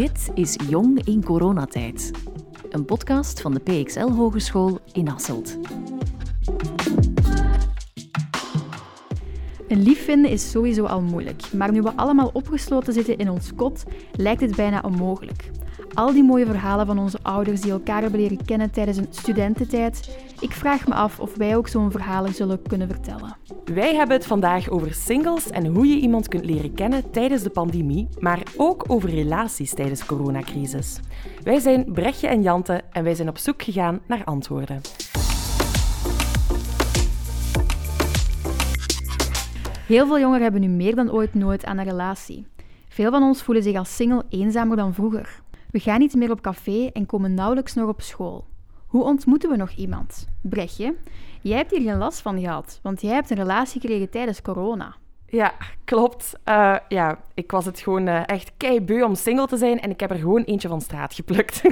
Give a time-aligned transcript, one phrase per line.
[0.00, 2.10] Dit is Jong in coronatijd.
[2.70, 5.58] Een podcast van de PXL Hogeschool in Hasselt.
[9.68, 13.54] Een lief vinden is sowieso al moeilijk, maar nu we allemaal opgesloten zitten in ons
[13.54, 15.50] kot, lijkt het bijna onmogelijk.
[15.94, 20.18] Al die mooie verhalen van onze ouders die elkaar hebben leren kennen tijdens een studententijd.
[20.40, 23.36] Ik vraag me af of wij ook zo'n verhalen zullen kunnen vertellen.
[23.64, 27.50] Wij hebben het vandaag over singles en hoe je iemand kunt leren kennen tijdens de
[27.50, 31.00] pandemie, maar ook over relaties tijdens de coronacrisis.
[31.42, 34.80] Wij zijn Brechtje en Jante en wij zijn op zoek gegaan naar antwoorden.
[39.86, 42.46] Heel veel jongeren hebben nu meer dan ooit nood aan een relatie.
[42.88, 45.42] Veel van ons voelen zich als single eenzamer dan vroeger.
[45.70, 48.49] We gaan niet meer op café en komen nauwelijks nog op school.
[48.90, 50.28] Hoe ontmoeten we nog iemand?
[50.42, 50.94] Brechtje,
[51.40, 54.94] jij hebt hier geen last van gehad, want jij hebt een relatie gekregen tijdens corona.
[55.26, 55.52] Ja,
[55.84, 56.32] klopt.
[56.44, 60.00] Uh, ja, ik was het gewoon uh, echt keibeu om single te zijn en ik
[60.00, 61.62] heb er gewoon eentje van straat geplukt.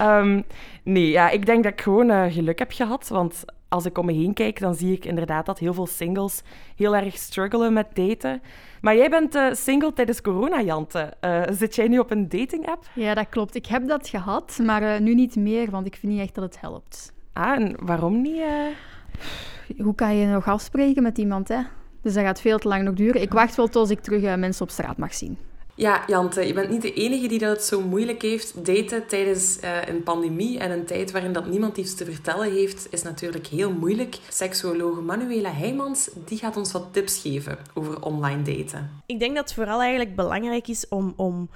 [0.00, 0.44] um,
[0.94, 3.44] nee, ja, ik denk dat ik gewoon uh, geluk heb gehad, want
[3.74, 6.42] als ik om me heen kijk, dan zie ik inderdaad dat heel veel singles
[6.76, 8.42] heel erg struggelen met daten.
[8.80, 11.12] Maar jij bent uh, single tijdens corona, Jante.
[11.20, 12.84] Uh, zit jij nu op een dating-app?
[12.94, 13.54] Ja, dat klopt.
[13.54, 16.44] Ik heb dat gehad, maar uh, nu niet meer, want ik vind niet echt dat
[16.44, 17.12] het helpt.
[17.32, 18.42] Ah, en waarom niet?
[19.78, 21.60] Hoe kan je nog afspreken met iemand, hè?
[22.02, 23.22] Dus dat gaat veel te lang nog duren.
[23.22, 25.38] Ik wacht wel tot als ik terug mensen op straat mag zien.
[25.76, 28.64] Ja, Jante, je bent niet de enige die dat zo moeilijk heeft.
[28.66, 32.86] Daten tijdens uh, een pandemie en een tijd waarin dat niemand iets te vertellen heeft,
[32.90, 34.18] is natuurlijk heel moeilijk.
[34.28, 39.02] Seksuologe Manuela Heijmans die gaat ons wat tips geven over online daten.
[39.06, 41.48] Ik denk dat het vooral eigenlijk belangrijk is om, om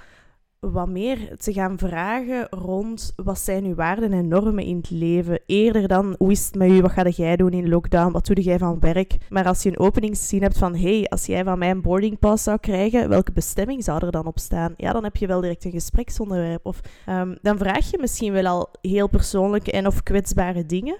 [0.59, 5.39] wat meer te gaan vragen rond wat zijn uw waarden en normen in het leven.
[5.45, 8.41] Eerder dan hoe is het met u, wat ga jij doen in lockdown, wat doe
[8.41, 9.17] jij van werk.
[9.29, 12.57] Maar als je een openingszin hebt van hey, als jij van mij een boardingpass zou
[12.57, 14.73] krijgen, welke bestemming zou er dan op staan?
[14.75, 16.65] Ja, dan heb je wel direct een gespreksonderwerp.
[16.65, 20.97] Of um, dan vraag je misschien wel al heel persoonlijke en of kwetsbare dingen.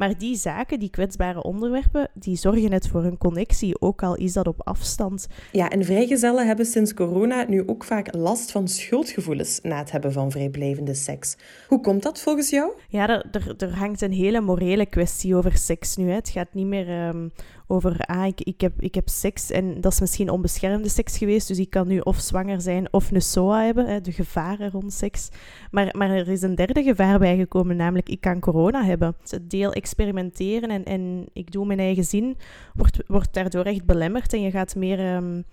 [0.00, 4.32] Maar die zaken, die kwetsbare onderwerpen, die zorgen net voor een connectie, ook al is
[4.32, 5.26] dat op afstand.
[5.52, 10.12] Ja, en vrijgezellen hebben sinds corona nu ook vaak last van schuldgevoelens na het hebben
[10.12, 11.36] van vrijblijvende seks.
[11.68, 12.72] Hoe komt dat volgens jou?
[12.88, 16.08] Ja, er, er, er hangt een hele morele kwestie over seks nu.
[16.08, 16.14] Hè.
[16.14, 17.32] Het gaat niet meer um,
[17.70, 21.58] over, ah, ik, heb, ik heb seks en dat is misschien onbeschermde seks geweest, dus
[21.58, 25.28] ik kan nu of zwanger zijn of een SOA hebben, hè, de gevaren rond seks.
[25.70, 29.16] Maar, maar er is een derde gevaar bijgekomen, namelijk ik kan corona hebben.
[29.28, 32.36] Het deel experimenteren en, en ik doe mijn eigen zin,
[32.74, 35.14] wordt, wordt daardoor echt belemmerd en je gaat meer...
[35.14, 35.44] Um,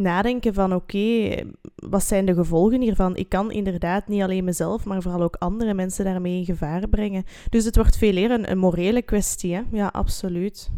[0.00, 1.34] nadenken van oké,
[1.74, 3.16] wat zijn de gevolgen hiervan?
[3.16, 7.24] Ik kan inderdaad niet alleen mezelf, maar vooral ook andere mensen daarmee in gevaar brengen.
[7.48, 9.62] Dus het wordt veel meer een, een morele kwestie, hè?
[9.72, 10.70] Ja, absoluut.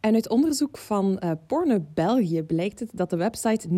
[0.00, 3.68] En uit onderzoek van uh, Porno België blijkt het dat de website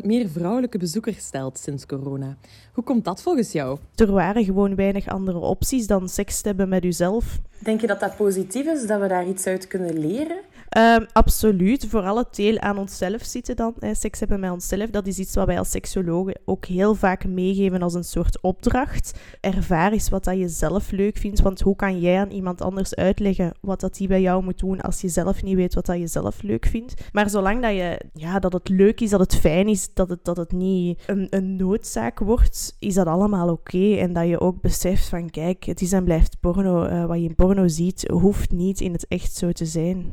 [0.00, 2.36] 29% meer vrouwelijke bezoekers stelt sinds corona.
[2.72, 3.78] Hoe komt dat volgens jou?
[3.94, 7.38] Er waren gewoon weinig andere opties dan seks te hebben met uzelf.
[7.58, 10.36] Denk je dat dat positief is, dat we daar iets uit kunnen leren?
[10.78, 11.86] Um, absoluut.
[11.86, 13.74] Vooral het deel aan onszelf zitten dan.
[13.92, 14.90] Seks hebben met onszelf.
[14.90, 19.18] Dat is iets wat wij als seksologen ook heel vaak meegeven als een soort opdracht.
[19.40, 21.40] Ervaar eens wat dat je zelf leuk vindt.
[21.40, 24.80] Want hoe kan jij aan iemand anders uitleggen wat dat die bij jou moet doen
[24.80, 26.94] als je zelf niet weet wat dat je zelf leuk vindt.
[27.12, 30.24] Maar zolang dat, je, ja, dat het leuk is, dat het fijn is, dat het,
[30.24, 33.94] dat het niet een, een noodzaak wordt, is dat allemaal oké.
[33.94, 36.86] En dat je ook beseft van kijk, het is en blijft porno.
[36.86, 40.12] Uh, wat je in porno ziet, hoeft niet in het echt zo te zijn.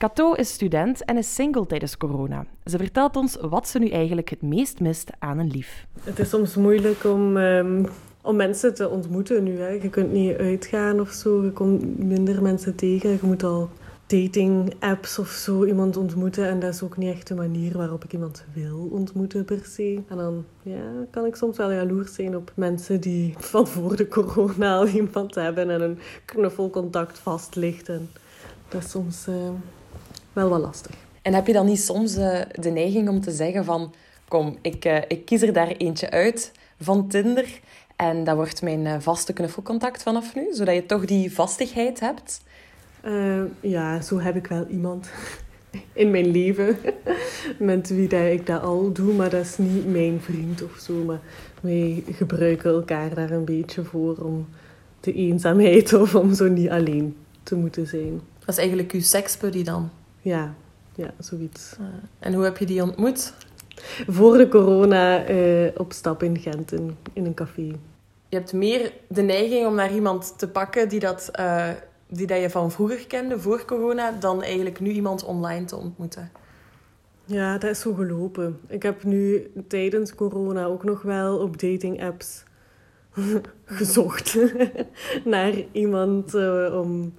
[0.00, 2.46] Cato is student en is single tijdens corona.
[2.64, 5.86] Ze vertelt ons wat ze nu eigenlijk het meest mist aan een lief.
[6.00, 7.86] Het is soms moeilijk om, um,
[8.22, 9.58] om mensen te ontmoeten nu.
[9.58, 9.68] Hè.
[9.68, 13.10] Je kunt niet uitgaan of zo, je komt minder mensen tegen.
[13.10, 13.68] Je moet al
[14.06, 16.48] dating-apps of zo iemand ontmoeten.
[16.48, 20.02] En dat is ook niet echt de manier waarop ik iemand wil ontmoeten per se.
[20.08, 24.08] En dan ja, kan ik soms wel jaloers zijn op mensen die van voor de
[24.08, 27.88] corona al iemand hebben en een knuffelcontact vast ligt.
[27.88, 28.10] En
[28.68, 29.34] dat is soms uh,
[30.32, 30.94] wel wat lastig.
[31.22, 33.94] En heb je dan niet soms uh, de neiging om te zeggen van...
[34.28, 37.60] Kom, ik, uh, ik kies er daar eentje uit van Tinder...
[38.00, 42.42] En dat wordt mijn vaste knuffelcontact vanaf nu, zodat je toch die vastigheid hebt.
[43.04, 45.10] Uh, ja, zo heb ik wel iemand
[45.92, 46.76] in mijn leven
[47.58, 50.92] met wie dat ik dat al doe, maar dat is niet mijn vriend of zo.
[50.92, 51.20] Maar
[51.60, 54.48] wij gebruiken elkaar daar een beetje voor om
[55.00, 58.20] de eenzaamheid of om zo niet alleen te moeten zijn.
[58.38, 59.90] Dat is eigenlijk uw seksbuddy dan?
[60.22, 60.54] Ja,
[60.94, 61.76] ja, zoiets.
[61.80, 61.86] Uh,
[62.18, 63.34] en hoe heb je die ontmoet?
[64.06, 67.72] Voor de corona uh, op stap in Gent in, in, een café.
[68.28, 71.30] Je hebt meer de neiging om naar iemand te pakken die dat
[72.10, 76.30] die dat je van vroeger kende, voor corona, dan eigenlijk nu iemand online te ontmoeten?
[77.24, 78.60] Ja, dat is zo gelopen.
[78.68, 82.42] Ik heb nu tijdens corona ook nog wel op dating apps
[83.64, 84.38] gezocht
[85.24, 87.14] naar iemand uh, om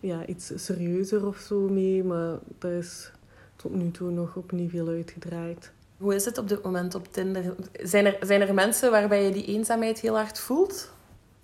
[0.00, 2.04] ja, iets serieuzer of zo mee.
[2.04, 3.10] Maar dat is
[3.56, 5.72] tot nu toe nog op niet veel uitgedraaid.
[5.96, 7.54] Hoe is het op dit moment op Tinder?
[7.82, 10.94] Zijn er, zijn er mensen waarbij je die eenzaamheid heel hard voelt?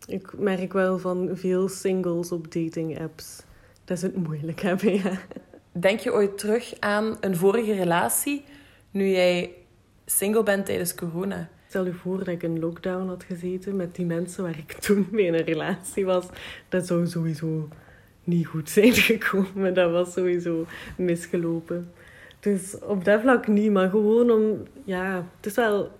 [0.07, 3.43] Ik merk wel van veel singles op dating apps
[3.85, 5.19] dat ze het moeilijk hebben, ja.
[5.73, 8.45] Denk je ooit terug aan een vorige relatie
[8.91, 9.55] nu jij
[10.07, 11.49] single bent tijdens corona?
[11.69, 15.09] Stel je voor dat ik in lockdown had gezeten met die mensen waar ik toen
[15.11, 16.27] mee in een relatie was.
[16.69, 17.69] Dat zou sowieso
[18.25, 19.75] niet goed zijn gekomen.
[19.75, 20.67] Dat was sowieso
[20.97, 21.93] misgelopen.
[22.41, 24.63] Dus op dat vlak niet, maar gewoon om...
[24.85, 25.91] Ja, het is wel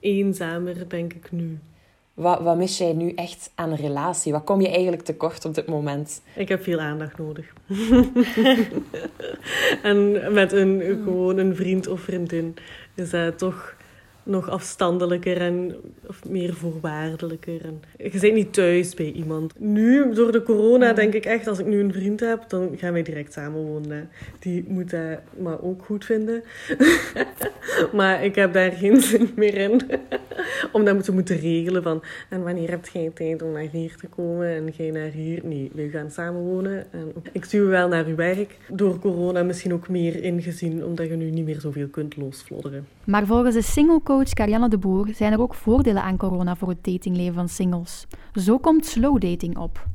[0.00, 1.58] eenzamer, denk ik nu.
[2.14, 4.32] Wat, wat mis jij nu echt aan een relatie?
[4.32, 6.22] Wat kom je eigenlijk tekort op dit moment?
[6.34, 7.52] Ik heb veel aandacht nodig.
[9.82, 12.56] en met een, gewoon een vriend of vriendin
[12.94, 13.76] is dat toch
[14.26, 15.74] nog afstandelijker en
[16.06, 17.64] of meer voorwaardelijker.
[17.64, 17.82] En
[18.12, 19.58] je bent niet thuis bij iemand.
[19.58, 22.92] Nu, door de corona, denk ik echt, als ik nu een vriend heb, dan gaan
[22.92, 24.08] wij direct samenwonen.
[24.38, 26.42] Die moet dat maar ook goed vinden.
[27.92, 29.80] maar ik heb daar geen zin meer in.
[30.72, 34.06] om dat te moeten regelen van, en wanneer heb jij tijd om naar hier te
[34.06, 35.40] komen en jij naar hier?
[35.44, 36.92] Nee, we gaan samenwonen.
[36.92, 38.58] En ik stuur wel naar uw werk.
[38.68, 42.86] Door corona misschien ook meer ingezien, omdat je nu niet meer zoveel kunt losvlodderen.
[43.04, 46.68] Maar volgens de single coach Carianne de Boer zijn er ook voordelen aan corona voor
[46.68, 48.06] het datingleven van singles.
[48.32, 49.86] Zo komt slow dating op.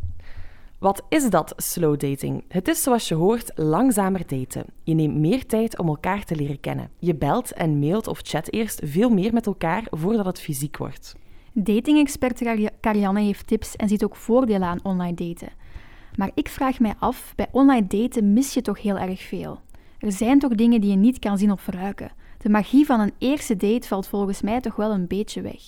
[0.79, 2.44] Wat is dat, slow dating?
[2.47, 4.65] Het is zoals je hoort langzamer daten.
[4.83, 6.89] Je neemt meer tijd om elkaar te leren kennen.
[7.00, 11.15] Je belt en mailt of chat eerst veel meer met elkaar voordat het fysiek wordt.
[11.53, 12.44] Dating-expert
[12.81, 15.50] Carianne heeft tips en ziet ook voordelen aan online daten.
[16.15, 19.59] Maar ik vraag mij af, bij online daten mis je toch heel erg veel.
[20.00, 22.12] Er zijn toch dingen die je niet kan zien of verruiken.
[22.42, 25.62] De magie van een eerste date valt volgens mij toch wel een beetje weg.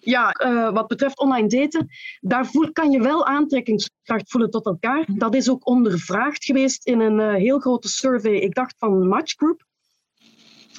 [0.00, 1.88] Ja, uh, wat betreft online daten,
[2.20, 5.04] daar kan je wel aantrekkingskracht voelen tot elkaar.
[5.06, 9.34] Dat is ook ondervraagd geweest in een uh, heel grote survey, ik dacht van Match
[9.36, 9.64] Group.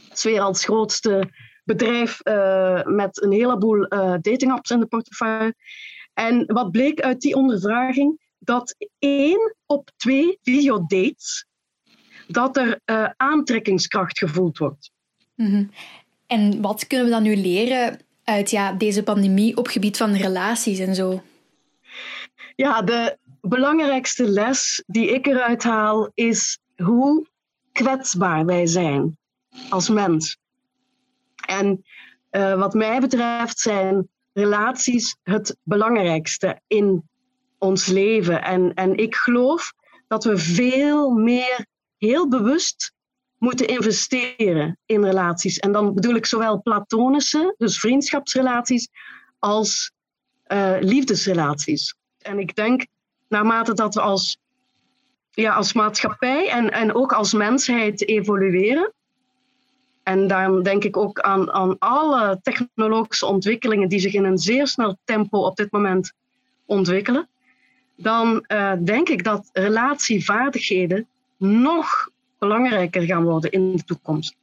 [0.09, 1.31] Het is weer als grootste
[1.63, 3.87] bedrijf uh, met een heleboel
[4.21, 5.55] dating apps in de portefeuille.
[6.13, 8.31] En wat bleek uit die ondervraging?
[8.39, 11.45] Dat één op twee videodates
[12.27, 14.91] dat er uh, aantrekkingskracht gevoeld wordt.
[15.35, 15.71] Mm -hmm.
[16.27, 20.79] En wat kunnen we dan nu leren uit ja, deze pandemie op gebied van relaties
[20.79, 21.21] en zo?
[22.55, 27.27] Ja, de belangrijkste les die ik eruit haal is hoe
[27.71, 29.17] kwetsbaar wij zijn
[29.69, 30.37] als mens.
[31.45, 31.85] En
[32.31, 37.09] uh, wat mij betreft zijn relaties het belangrijkste in
[37.57, 38.43] ons leven.
[38.43, 39.73] En, en ik geloof
[40.07, 41.65] dat we veel meer
[42.05, 42.93] heel bewust
[43.37, 45.59] moeten investeren in relaties.
[45.59, 48.89] En dan bedoel ik zowel platonische, dus vriendschapsrelaties,
[49.39, 49.91] als
[50.47, 51.95] uh, liefdesrelaties.
[52.17, 52.85] En ik denk,
[53.27, 54.37] naarmate dat we als,
[55.31, 58.93] ja, als maatschappij en, en ook als mensheid evolueren,
[60.03, 64.67] en daarom denk ik ook aan, aan alle technologische ontwikkelingen die zich in een zeer
[64.67, 66.13] snel tempo op dit moment
[66.65, 67.29] ontwikkelen,
[67.95, 71.07] dan uh, denk ik dat relatievaardigheden
[71.43, 72.09] nog
[72.39, 74.35] belangrijker gaan worden in de toekomst.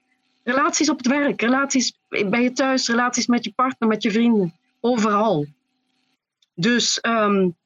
[0.42, 4.54] Relaties op het werk, relaties bij je thuis, relaties met je partner, met je vrienden,
[4.80, 5.46] overal.
[6.54, 7.56] Dus um,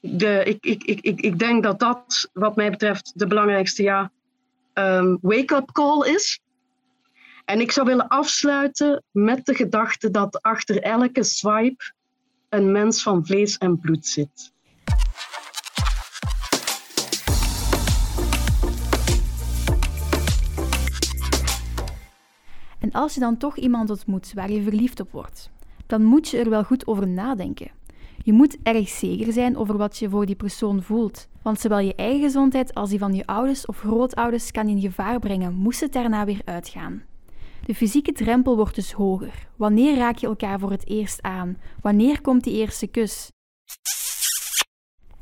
[0.00, 4.10] de, ik, ik, ik, ik denk dat dat, wat mij betreft, de belangrijkste ja,
[4.74, 6.40] um, wake-up call is.
[7.44, 11.92] En ik zou willen afsluiten met de gedachte dat achter elke swipe
[12.48, 14.52] een mens van vlees en bloed zit.
[22.96, 25.50] Als je dan toch iemand ontmoet waar je verliefd op wordt,
[25.86, 27.70] dan moet je er wel goed over nadenken.
[28.22, 31.28] Je moet erg zeker zijn over wat je voor die persoon voelt.
[31.42, 35.18] Want zowel je eigen gezondheid als die van je ouders of grootouders kan in gevaar
[35.18, 37.02] brengen, moest het daarna weer uitgaan.
[37.64, 39.48] De fysieke drempel wordt dus hoger.
[39.56, 41.56] Wanneer raak je elkaar voor het eerst aan?
[41.80, 43.30] Wanneer komt die eerste kus?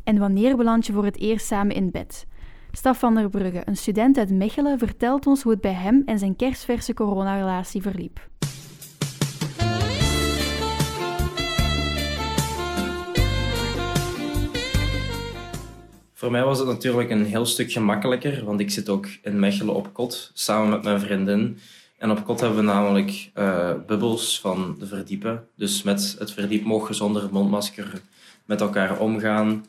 [0.05, 2.27] En wanneer beland je voor het eerst samen in bed?
[2.77, 6.19] Staf van der Brugge, een student uit Mechelen, vertelt ons hoe het bij hem en
[6.19, 8.29] zijn kerstverse coronarelatie verliep.
[16.13, 19.75] Voor mij was het natuurlijk een heel stuk gemakkelijker, want ik zit ook in Mechelen
[19.75, 21.59] op kot, samen met mijn vriendin.
[21.99, 25.47] En op kot hebben we namelijk uh, bubbels van de verdiepen.
[25.57, 28.03] Dus met het verdiep mogen zonder mondmasker
[28.45, 29.65] met elkaar omgaan.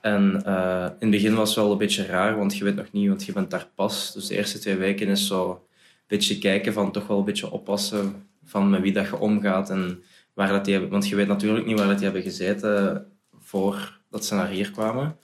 [0.00, 2.92] En eh, in het begin was het wel een beetje raar, want je weet nog
[2.92, 4.12] niet, want je bent daar pas.
[4.12, 5.58] Dus de eerste twee weken is zo een
[6.06, 10.02] beetje kijken van toch wel een beetje oppassen van met wie dat je omgaat en
[10.34, 10.90] waar dat die hebben.
[10.90, 13.06] Want je weet natuurlijk niet waar dat die hebben gezeten
[13.38, 15.16] voordat ze naar hier kwamen.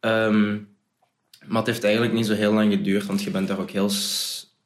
[0.00, 0.58] Ehm,
[1.46, 3.90] maar het heeft eigenlijk niet zo heel lang geduurd, want je bent daar ook heel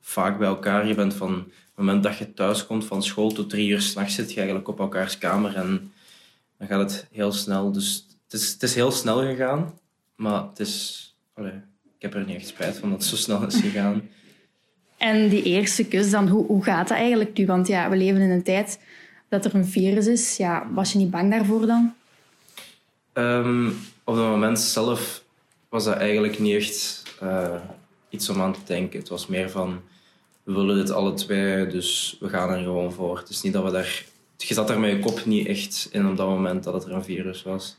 [0.01, 0.87] vaak bij elkaar.
[0.87, 4.15] Je bent van het moment dat je thuis komt van school tot drie uur s'nachts
[4.15, 5.93] zit je eigenlijk op elkaars kamer en
[6.59, 7.73] dan gaat het heel snel.
[7.73, 9.79] Dus het is, het is heel snel gegaan,
[10.17, 11.05] maar het is,
[11.37, 11.53] ik
[11.99, 14.09] heb er niet echt spijt van dat het zo snel is gegaan.
[14.97, 17.47] En die eerste kus dan, hoe, hoe gaat dat eigenlijk nu?
[17.47, 18.81] Want ja, we leven in een tijd
[19.29, 20.37] dat er een virus is.
[20.37, 21.95] Ja, was je niet bang daarvoor dan?
[23.13, 23.69] Um,
[24.05, 25.25] op het moment zelf
[25.69, 27.61] was dat eigenlijk niet echt uh,
[28.09, 28.99] iets om aan te denken.
[28.99, 29.81] Het was meer van,
[30.43, 33.19] we willen dit alle twee, dus we gaan er gewoon voor.
[33.19, 34.05] Het is niet dat we daar...
[34.37, 36.93] Je zat daar met je kop niet echt in op dat moment dat het er
[36.93, 37.77] een virus was.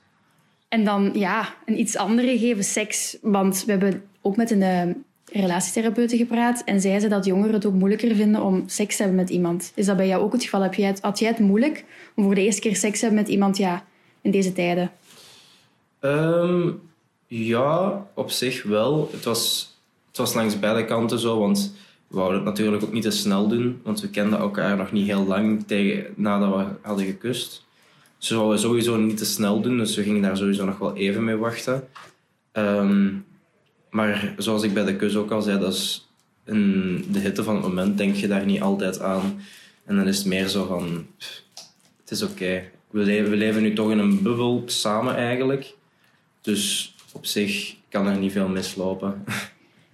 [0.71, 3.17] En dan, ja, een iets andere gegeven, seks.
[3.21, 4.93] Want we hebben ook met een uh,
[5.41, 9.21] relatietherapeute gepraat en zei ze dat jongeren het ook moeilijker vinden om seks te hebben
[9.21, 9.71] met iemand.
[9.75, 10.61] Is dat bij jou ook het geval?
[10.61, 11.85] Heb jij het, had jij het moeilijk
[12.15, 13.85] om voor de eerste keer seks te hebben met iemand ja,
[14.21, 14.91] in deze tijden?
[16.01, 16.81] Um,
[17.27, 19.09] ja, op zich wel.
[19.11, 19.73] Het was,
[20.07, 21.73] het was langs beide kanten zo, want
[22.07, 25.07] we wouden het natuurlijk ook niet te snel doen, want we kenden elkaar nog niet
[25.07, 27.69] heel lang tegen, nadat we hadden gekust.
[28.27, 31.23] We wouden sowieso niet te snel doen, dus we gingen daar sowieso nog wel even
[31.23, 31.87] mee wachten.
[32.53, 33.25] Um,
[33.89, 36.09] maar zoals ik bij de kus ook al zei, dat is
[36.45, 39.41] in de hitte van het moment denk je daar niet altijd aan.
[39.85, 41.07] En dan is het meer zo van,
[41.99, 42.63] het is oké.
[42.89, 45.75] We, leven, we leven nu toch in een bubbel samen eigenlijk.
[46.41, 49.23] Dus op zich kan er niet veel mislopen.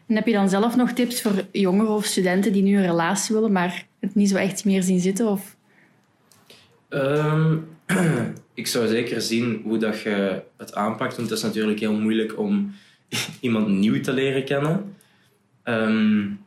[0.08, 3.36] En heb je dan zelf nog tips voor jongeren of studenten die nu een relatie
[3.36, 5.28] willen, maar het niet zo echt meer zien zitten?
[5.28, 5.56] Of?
[6.90, 7.68] Um,
[8.54, 11.16] ik zou zeker zien hoe dat je het aanpakt.
[11.16, 12.74] Want het is natuurlijk heel moeilijk om
[13.40, 14.96] iemand nieuw te leren kennen.
[15.64, 16.40] Um,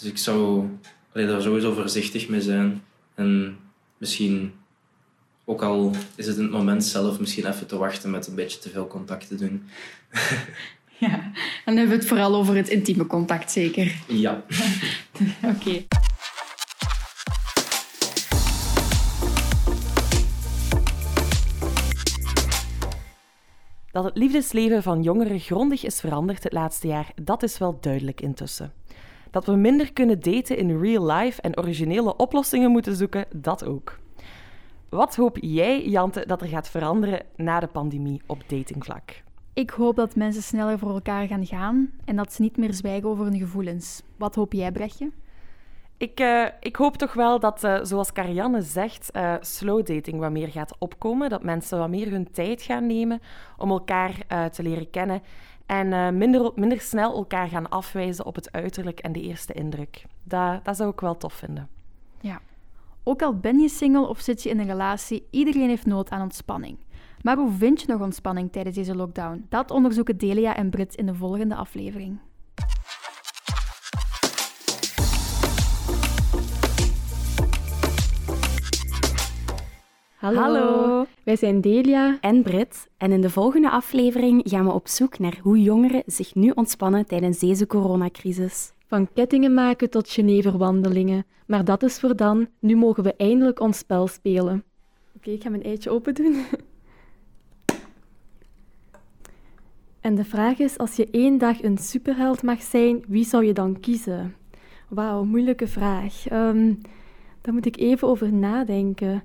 [0.00, 0.68] dus ik zou
[1.12, 2.82] allee, daar sowieso voorzichtig mee zijn.
[3.14, 3.56] En
[3.98, 4.52] misschien,
[5.44, 8.58] ook al is het in het moment zelf, misschien even te wachten met een beetje
[8.58, 9.62] te veel contact te doen.
[10.98, 11.32] ja,
[11.64, 13.94] dan hebben we het vooral over het intieme contact, zeker?
[14.06, 14.44] Ja.
[15.42, 15.68] Oké.
[15.68, 15.86] Okay.
[23.90, 28.20] Dat het liefdesleven van jongeren grondig is veranderd het laatste jaar, dat is wel duidelijk
[28.20, 28.72] intussen.
[29.30, 33.98] Dat we minder kunnen daten in real life en originele oplossingen moeten zoeken, dat ook.
[34.88, 39.22] Wat hoop jij, Jante, dat er gaat veranderen na de pandemie op datingvlak?
[39.52, 43.08] Ik hoop dat mensen sneller voor elkaar gaan gaan en dat ze niet meer zwijgen
[43.08, 44.02] over hun gevoelens.
[44.16, 45.10] Wat hoop jij, Brechtje?
[46.00, 50.30] Ik, uh, ik hoop toch wel dat, uh, zoals Karianne zegt, uh, slow dating wat
[50.30, 51.28] meer gaat opkomen.
[51.28, 53.20] Dat mensen wat meer hun tijd gaan nemen
[53.56, 54.12] om elkaar
[54.50, 55.22] te leren kennen.
[55.66, 60.04] En minder, minder snel elkaar gaan afwijzen op het uiterlijk en de eerste indruk.
[60.22, 61.68] Dat, dat zou ik wel tof vinden.
[62.20, 62.40] Ja.
[63.02, 66.22] Ook al ben je single of zit je in een relatie, iedereen heeft nood aan
[66.22, 66.76] ontspanning.
[67.22, 69.46] Maar hoe vind je nog ontspanning tijdens deze lockdown?
[69.48, 72.18] Dat onderzoeken Delia en Brit in de volgende aflevering.
[80.20, 80.40] Hallo.
[80.40, 81.06] Hallo.
[81.24, 85.38] wij zijn Delia en Brit en in de volgende aflevering gaan we op zoek naar
[85.42, 88.72] hoe jongeren zich nu ontspannen tijdens deze coronacrisis.
[88.86, 91.26] Van kettingen maken tot Geneverwandelingen.
[91.46, 92.48] Maar dat is voor dan.
[92.58, 94.64] Nu mogen we eindelijk ons spel spelen.
[95.16, 96.44] Oké, ik ga mijn eitje open doen.
[100.00, 103.52] En de vraag is, als je één dag een superheld mag zijn, wie zou je
[103.52, 104.34] dan kiezen?
[104.88, 106.30] Wauw, moeilijke vraag.
[106.32, 106.80] Um,
[107.40, 109.22] daar moet ik even over nadenken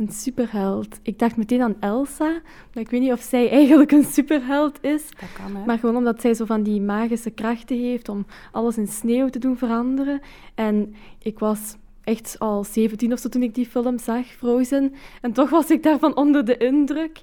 [0.00, 0.98] een superheld.
[1.02, 2.30] Ik dacht meteen aan Elsa.
[2.74, 5.02] Maar ik weet niet of zij eigenlijk een superheld is.
[5.20, 5.64] Dat kan, hè?
[5.64, 9.38] Maar gewoon omdat zij zo van die magische krachten heeft om alles in sneeuw te
[9.38, 10.20] doen veranderen.
[10.54, 14.94] En ik was echt al 17 of zo toen ik die film zag, Frozen.
[15.20, 17.22] En toch was ik daarvan onder de indruk.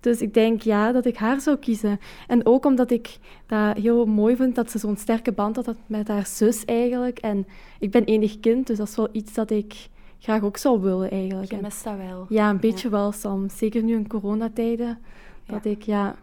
[0.00, 2.00] Dus ik denk ja, dat ik haar zou kiezen.
[2.26, 6.08] En ook omdat ik dat heel mooi vind dat ze zo'n sterke band had met
[6.08, 7.18] haar zus eigenlijk.
[7.18, 7.46] En
[7.78, 9.88] ik ben enig kind, dus dat is wel iets dat ik
[10.20, 11.50] graag ook zou willen eigenlijk.
[11.50, 12.26] Je mist dat wel.
[12.28, 13.58] Ja, een beetje wel soms.
[13.58, 14.98] Zeker nu in coronatijden.
[15.46, 16.16] Dat ik, ja...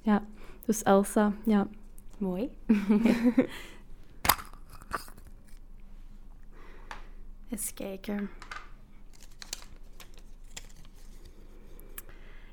[0.00, 0.24] Ja,
[0.64, 1.68] dus Elsa, ja.
[2.18, 2.50] Mooi.
[7.50, 8.30] Eens kijken.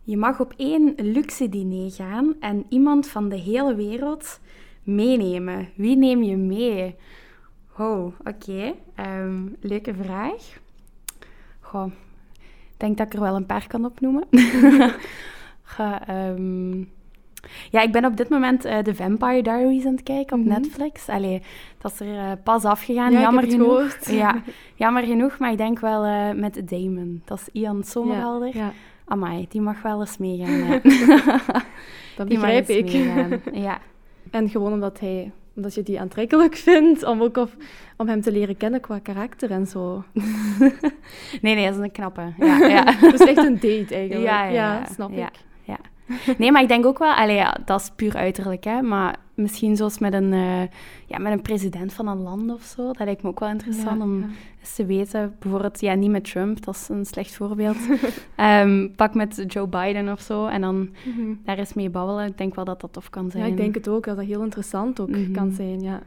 [0.03, 4.39] Je mag op één luxe diner gaan en iemand van de hele wereld
[4.83, 5.69] meenemen.
[5.75, 6.95] Wie neem je mee?
[7.77, 8.29] Oh, oké.
[8.29, 8.67] Okay.
[8.67, 10.61] Um, ehm, leuke vraag.
[11.73, 11.91] Goh,
[12.71, 14.23] ik denk dat ik er wel een paar kan opnoemen.
[15.79, 16.89] Um,
[17.71, 20.53] Ja, ik ben op dit moment uh, The Vampire Diaries aan het kijken op Mhm.
[20.53, 21.09] Netflix.
[21.09, 21.41] Allee,
[21.77, 23.97] dat is er eh, pas afgegaan, Ja, jammer genoeg.
[24.05, 24.41] Ja,
[24.75, 27.21] jammer genoeg, maar ik denk wel eh, met Damon.
[27.25, 28.57] Dat is Ian Somerhalder.
[28.57, 28.71] Ja,
[29.05, 30.57] Amai, die mag wel eens meegaan.
[30.57, 30.79] ja.
[32.17, 32.83] dat begrijp ik.
[32.83, 33.79] meegaan, Ja.
[34.31, 37.55] En gewoon omdat, hij, omdat je die aantrekkelijk vindt, om ook of,
[37.97, 40.03] om hem te leren kennen qua karakter en zo.
[41.41, 42.33] Nee, nee, dat is een knappe.
[42.39, 42.83] Ja, ja.
[43.11, 44.23] Dus echt een date eigenlijk.
[44.23, 44.85] Ja, ja, ja.
[44.85, 45.31] snap ik.
[46.37, 49.75] Nee, maar ik denk ook wel, allee, ja, dat is puur uiterlijk, hè, maar misschien
[49.75, 50.61] zoals met een, eh,
[51.07, 52.85] ja, met een president van een land of zo.
[52.85, 54.25] Dat lijkt me ook wel interessant Ja, om ja.
[54.59, 55.35] eens te weten.
[55.39, 57.77] Bijvoorbeeld, ja, niet met Trump, dat is een slecht voorbeeld.
[58.35, 61.33] Ehm, pak met Joe Biden of zo en dan Mhm.
[61.45, 62.25] daar eens mee babbelen.
[62.27, 63.43] Ik denk wel dat dat tof kan zijn.
[63.43, 65.31] Ja, ik denk het ook, dat dat heel interessant ook Mhm.
[65.31, 66.01] kan zijn, ja.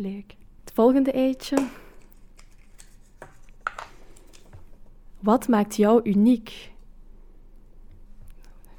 [0.00, 0.34] Leuk.
[0.64, 1.56] Het volgende eitje.
[5.20, 6.70] Wat maakt jou uniek?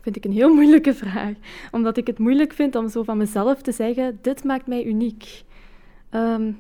[0.10, 1.34] Vind ik een heel moeilijke vraag.
[1.72, 5.44] Omdat ik het moeilijk vind om zo van mezelf te zeggen: dit maakt mij uniek.
[6.10, 6.52] Ehm,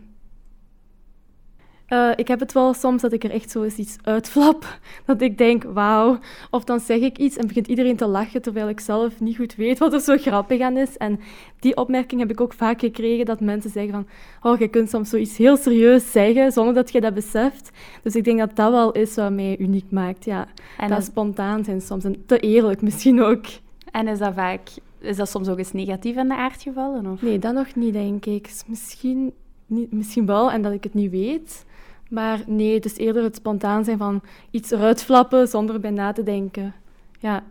[1.89, 4.79] eh, ik heb het wel soms dat ik er echt zo eens iets uitflap.
[5.05, 6.19] Dat ik denk, wauw.
[6.49, 9.55] Of dan zeg ik iets en begint iedereen te lachen, terwijl ik zelf niet goed
[9.55, 10.97] weet wat er zo grappig aan is.
[10.97, 11.19] En
[11.59, 14.07] die opmerking heb ik ook vaak gekregen, dat mensen zeggen van,
[14.51, 17.69] oh, je kunt soms zoiets heel serieus zeggen, zonder dat je dat beseft.
[18.03, 20.47] Dus ik denk dat dat wel is wat mij uniek maakt, ja.
[20.77, 23.45] En, dat is, spontaan zijn soms, en te eerlijk misschien ook.
[23.91, 24.69] en is dat vaak...
[25.01, 27.11] Is dat soms ook eens negatief in de aard gevallen?
[27.11, 27.21] Of?
[27.21, 28.51] Nee, dat nog niet, denk ik.
[28.67, 29.33] Misschien,
[29.69, 31.65] niet, misschien wel, en dat ik het niet weet.
[32.09, 34.21] Maar nee, het is eerder het spontaan zijn van
[34.51, 36.73] iets eruit flappen zonder erbij na te denken.
[37.19, 37.43] Ja,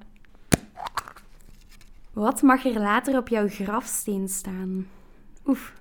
[2.12, 4.86] Wat mag er later op jouw grafsteen staan?
[5.46, 5.72] Oef.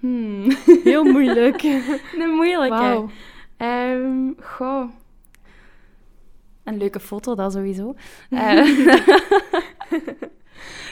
[0.00, 0.50] Hmm.
[0.84, 1.62] heel moeilijk.
[2.20, 2.68] Een moeilijke.
[2.68, 3.08] Wauw.
[3.56, 4.90] Ehm, goh.
[6.64, 7.94] Een leuke foto, dat sowieso.
[8.30, 8.66] Eh,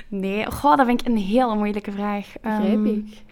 [0.08, 2.32] nee, goh, dat vind ik een hele moeilijke vraag.
[2.40, 3.22] Begrijp Ehm, ik.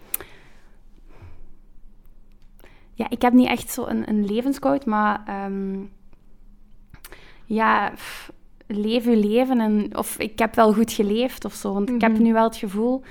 [3.01, 5.77] Ja, ik heb niet echt zo een, een levenscoach, maar ehm,
[7.45, 8.31] ja, pff,
[8.67, 9.59] leef je leven.
[9.59, 11.73] En, of ik heb wel goed geleefd of zo.
[11.73, 12.21] Want ik heb Mhm.
[12.21, 13.01] nu wel het gevoel,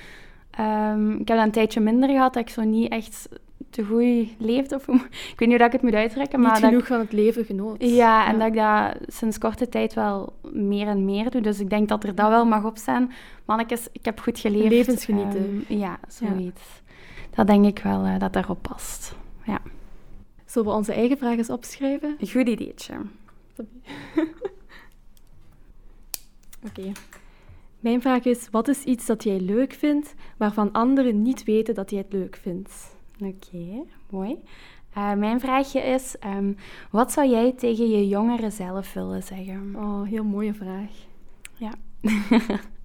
[0.51, 3.29] ehm, ik heb dat een tijdje minder gehad, dat ik zo niet echt
[3.69, 4.75] te goed leefde.
[4.75, 4.87] Of,
[5.31, 7.45] ik weet niet hoe dat ik het moet uitdrukken, maar Niet genoeg van het leven
[7.45, 7.75] genoot.
[7.83, 11.41] ja, en dat ik dat sinds korte tijd wel meer en meer doe.
[11.41, 13.11] Dus ik denk dat er dat wel mag op staan.
[13.45, 14.69] Mannetjes, ik heb goed geleefd.
[14.69, 15.65] Levensgenieten.
[15.69, 16.61] Ehm, ja, zoiets.
[17.35, 19.15] Dat denk ik wel eh, dat daarop past.
[20.51, 22.15] Zullen we onze eigen vraag eens opschrijven?
[22.19, 22.93] Een goed ideetje.
[26.67, 26.91] Oké.
[27.79, 31.89] Mijn vraag is, wat is iets dat jij leuk vindt, waarvan anderen niet weten dat
[31.89, 32.95] jij het leuk vindt?
[33.19, 34.43] Oké, mooi.
[34.93, 36.53] Eh, mijn vraagje is, ehm,
[36.89, 39.75] wat zou jij tegen je jongere zelf willen zeggen?
[39.75, 40.91] Oh, heel mooie vraag.
[41.57, 41.71] Ja.